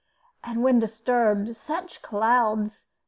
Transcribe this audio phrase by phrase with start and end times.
[0.43, 2.87] And when disturbed, such clouds!